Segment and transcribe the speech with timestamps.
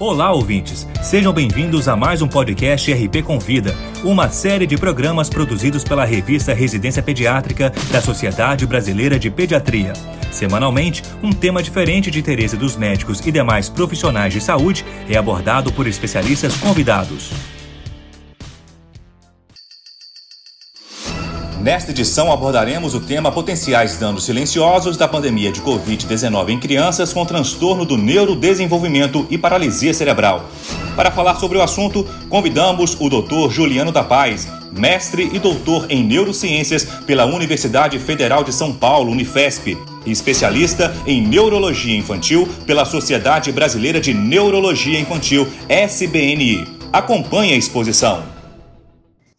[0.00, 0.88] Olá, ouvintes!
[1.02, 6.54] Sejam bem-vindos a mais um podcast RP Convida, uma série de programas produzidos pela revista
[6.54, 9.92] Residência Pediátrica da Sociedade Brasileira de Pediatria.
[10.32, 15.70] Semanalmente, um tema diferente de interesse dos médicos e demais profissionais de saúde é abordado
[15.70, 17.30] por especialistas convidados.
[21.60, 27.26] Nesta edição abordaremos o tema potenciais danos silenciosos da pandemia de Covid-19 em crianças com
[27.26, 30.48] transtorno do neurodesenvolvimento e paralisia cerebral.
[30.96, 33.50] Para falar sobre o assunto, convidamos o Dr.
[33.50, 39.76] Juliano da Paz, mestre e doutor em neurociências pela Universidade Federal de São Paulo, Unifesp,
[40.06, 46.66] e especialista em neurologia infantil pela Sociedade Brasileira de Neurologia Infantil, SBNI.
[46.90, 48.39] Acompanhe a exposição.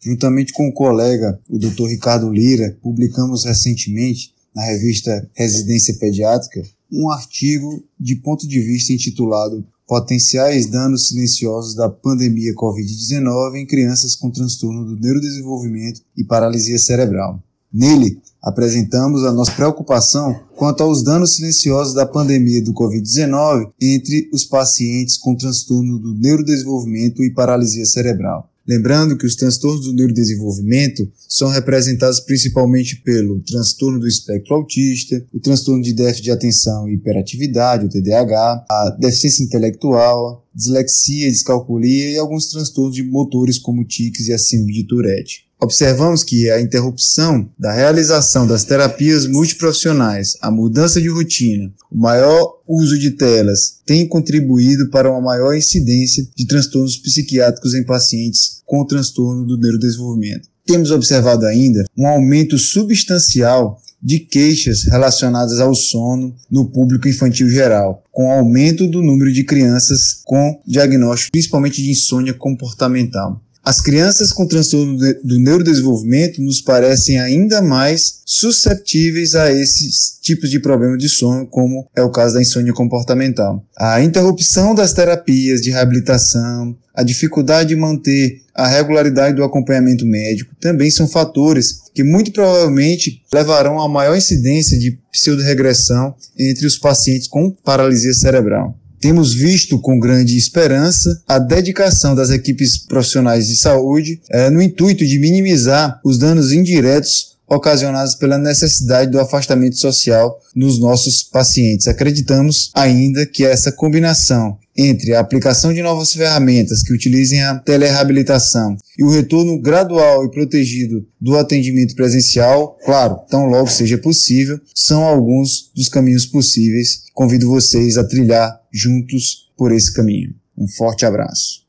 [0.02, 1.86] Juntamente com o colega, o Dr.
[1.86, 9.64] Ricardo Lira, publicamos recentemente na revista Residência Pediátrica um artigo de ponto de vista intitulado
[9.86, 17.42] Potenciais danos silenciosos da pandemia Covid-19 em crianças com transtorno do neurodesenvolvimento e paralisia cerebral.
[17.72, 24.44] Nele, apresentamos a nossa preocupação quanto aos danos silenciosos da pandemia do Covid-19 entre os
[24.44, 28.51] pacientes com transtorno do neurodesenvolvimento e paralisia cerebral.
[28.66, 35.40] Lembrando que os transtornos do neurodesenvolvimento são representados principalmente pelo transtorno do espectro autista, o
[35.40, 42.18] transtorno de déficit de atenção e hiperatividade, o TDAH, a deficiência intelectual, dislexia, descalculia e
[42.18, 45.46] alguns transtornos de motores como tiques e a síndrome de Tourette.
[45.62, 52.60] Observamos que a interrupção da realização das terapias multiprofissionais, a mudança de rotina, o maior
[52.66, 58.84] uso de telas tem contribuído para uma maior incidência de transtornos psiquiátricos em pacientes com
[58.84, 60.48] transtorno do neurodesenvolvimento.
[60.66, 68.02] Temos observado ainda um aumento substancial de queixas relacionadas ao sono no público infantil geral,
[68.10, 73.40] com aumento do número de crianças com diagnóstico principalmente de insônia comportamental.
[73.64, 80.58] As crianças com transtorno do neurodesenvolvimento nos parecem ainda mais susceptíveis a esses tipos de
[80.58, 83.64] problemas de sono, como é o caso da insônia comportamental.
[83.78, 90.54] A interrupção das terapias de reabilitação, a dificuldade de manter a regularidade do acompanhamento médico
[90.60, 97.28] também são fatores que muito provavelmente levarão a maior incidência de pseudoregressão entre os pacientes
[97.28, 98.76] com paralisia cerebral.
[99.02, 105.04] Temos visto com grande esperança a dedicação das equipes profissionais de saúde é, no intuito
[105.04, 111.86] de minimizar os danos indiretos ocasionados pela necessidade do afastamento social nos nossos pacientes.
[111.86, 118.76] Acreditamos ainda que essa combinação entre a aplicação de novas ferramentas que utilizem a telereabilitação
[118.98, 125.04] e o retorno gradual e protegido do atendimento presencial, claro, tão logo seja possível, são
[125.04, 127.02] alguns dos caminhos possíveis.
[127.12, 130.34] Convido vocês a trilhar juntos por esse caminho.
[130.56, 131.62] Um forte abraço.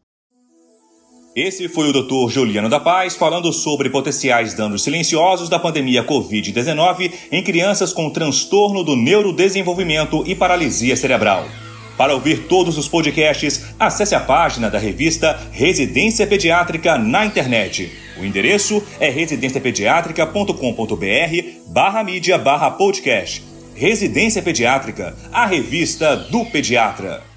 [1.35, 2.29] Esse foi o Dr.
[2.29, 8.83] Juliano da Paz falando sobre potenciais danos silenciosos da pandemia Covid-19 em crianças com transtorno
[8.83, 11.47] do neurodesenvolvimento e paralisia cerebral.
[11.97, 17.91] Para ouvir todos os podcasts, acesse a página da revista Residência Pediátrica na internet.
[18.19, 20.53] O endereço é residenciapediatrica.com.br
[21.69, 23.43] barra mídia barra podcast.
[23.73, 27.32] Residência Pediátrica, a revista do pediatra.